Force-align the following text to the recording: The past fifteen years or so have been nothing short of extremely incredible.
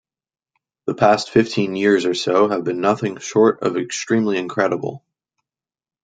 The 0.87 0.95
past 0.95 1.29
fifteen 1.29 1.75
years 1.75 2.07
or 2.07 2.15
so 2.15 2.47
have 2.49 2.63
been 2.63 2.81
nothing 2.81 3.19
short 3.19 3.61
of 3.61 3.77
extremely 3.77 4.39
incredible. 4.39 5.03